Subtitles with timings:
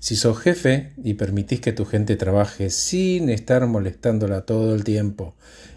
[0.00, 5.34] Si sos jefe y permitís que tu gente trabaje sin estar molestándola todo el tiempo,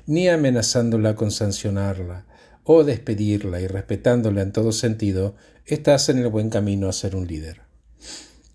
[0.07, 2.25] ni amenazándola con sancionarla
[2.63, 7.27] o despedirla y respetándola en todo sentido, estás en el buen camino a ser un
[7.27, 7.63] líder.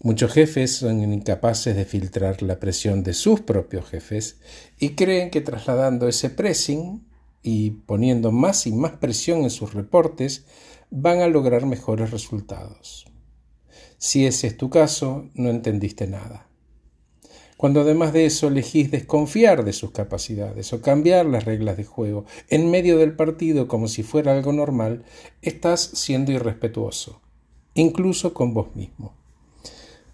[0.00, 4.38] Muchos jefes son incapaces de filtrar la presión de sus propios jefes
[4.78, 7.06] y creen que trasladando ese pressing
[7.42, 10.46] y poniendo más y más presión en sus reportes
[10.90, 13.04] van a lograr mejores resultados.
[13.98, 16.48] Si ese es tu caso, no entendiste nada.
[17.58, 22.24] Cuando además de eso elegís desconfiar de sus capacidades o cambiar las reglas de juego
[22.48, 25.02] en medio del partido como si fuera algo normal,
[25.42, 27.20] estás siendo irrespetuoso,
[27.74, 29.16] incluso con vos mismo.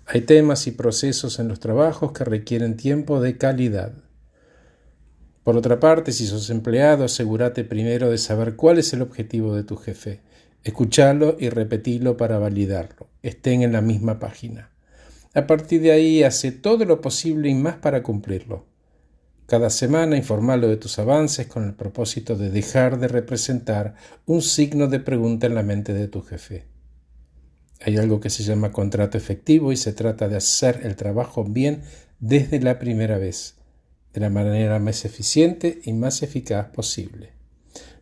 [0.06, 3.92] Hay temas y procesos en los trabajos que requieren tiempo de calidad.
[5.42, 9.64] Por otra parte, si sos empleado, asegúrate primero de saber cuál es el objetivo de
[9.64, 10.22] tu jefe
[10.64, 13.10] Escuchalo y repetilo para validarlo.
[13.22, 14.70] Estén en la misma página.
[15.34, 18.66] A partir de ahí, hace todo lo posible y más para cumplirlo.
[19.46, 24.86] Cada semana informalo de tus avances con el propósito de dejar de representar un signo
[24.86, 26.64] de pregunta en la mente de tu jefe.
[27.82, 31.82] Hay algo que se llama contrato efectivo y se trata de hacer el trabajo bien
[32.20, 33.56] desde la primera vez,
[34.14, 37.32] de la manera más eficiente y más eficaz posible.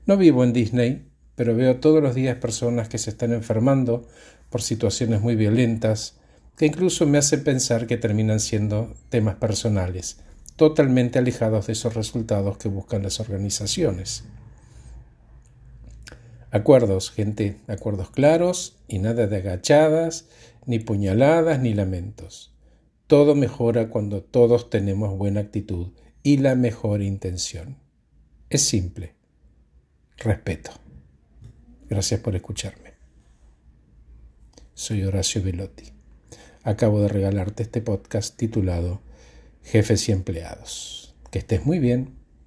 [0.07, 1.12] No vivo en Disney,
[1.43, 4.07] pero veo todos los días personas que se están enfermando
[4.48, 6.21] por situaciones muy violentas,
[6.57, 10.20] que incluso me hacen pensar que terminan siendo temas personales,
[10.55, 14.23] totalmente alejados de esos resultados que buscan las organizaciones.
[16.53, 20.29] Acuerdos, gente, acuerdos claros y nada de agachadas,
[20.65, 22.55] ni puñaladas, ni lamentos.
[23.09, 25.89] Todo mejora cuando todos tenemos buena actitud
[26.23, 27.79] y la mejor intención.
[28.48, 29.17] Es simple.
[30.19, 30.70] Respeto.
[31.93, 32.95] Gracias por escucharme.
[34.73, 35.93] Soy Horacio Velotti.
[36.62, 39.03] Acabo de regalarte este podcast titulado
[39.62, 41.15] Jefes y Empleados.
[41.31, 42.22] Que estés muy bien.